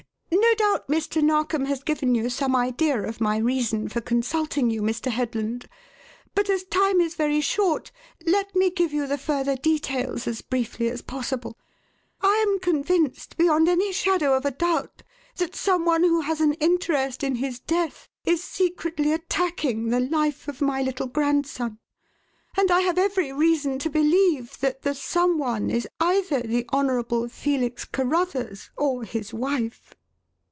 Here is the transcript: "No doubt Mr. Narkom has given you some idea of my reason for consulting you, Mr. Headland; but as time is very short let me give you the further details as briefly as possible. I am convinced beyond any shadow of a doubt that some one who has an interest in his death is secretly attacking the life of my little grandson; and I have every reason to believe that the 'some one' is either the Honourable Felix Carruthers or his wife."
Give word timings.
"No 0.33 0.55
doubt 0.55 0.87
Mr. 0.87 1.21
Narkom 1.21 1.65
has 1.65 1.83
given 1.83 2.15
you 2.15 2.29
some 2.29 2.55
idea 2.55 3.01
of 3.03 3.19
my 3.19 3.37
reason 3.37 3.89
for 3.89 3.99
consulting 3.99 4.69
you, 4.69 4.81
Mr. 4.81 5.11
Headland; 5.11 5.67
but 6.35 6.49
as 6.49 6.63
time 6.65 7.01
is 7.01 7.15
very 7.15 7.41
short 7.41 7.91
let 8.25 8.53
me 8.55 8.69
give 8.69 8.93
you 8.93 9.07
the 9.07 9.17
further 9.17 9.55
details 9.57 10.27
as 10.27 10.41
briefly 10.41 10.89
as 10.89 11.01
possible. 11.01 11.57
I 12.21 12.43
am 12.47 12.59
convinced 12.59 13.37
beyond 13.37 13.67
any 13.67 13.91
shadow 13.91 14.33
of 14.35 14.45
a 14.45 14.51
doubt 14.51 15.03
that 15.37 15.55
some 15.55 15.83
one 15.83 16.03
who 16.03 16.21
has 16.21 16.39
an 16.41 16.53
interest 16.55 17.23
in 17.23 17.35
his 17.35 17.59
death 17.59 18.07
is 18.25 18.43
secretly 18.43 19.11
attacking 19.11 19.89
the 19.89 19.99
life 20.01 20.47
of 20.47 20.61
my 20.61 20.81
little 20.81 21.07
grandson; 21.07 21.79
and 22.57 22.71
I 22.71 22.81
have 22.81 22.97
every 22.97 23.33
reason 23.33 23.79
to 23.79 23.89
believe 23.89 24.59
that 24.59 24.83
the 24.83 24.95
'some 24.95 25.37
one' 25.37 25.69
is 25.69 25.87
either 25.99 26.39
the 26.41 26.65
Honourable 26.71 27.27
Felix 27.27 27.83
Carruthers 27.85 28.69
or 28.77 29.03
his 29.03 29.33
wife." 29.33 29.93